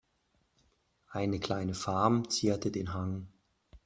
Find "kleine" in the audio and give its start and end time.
1.39-1.75